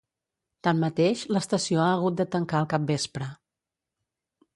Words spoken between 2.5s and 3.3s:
al capvespre.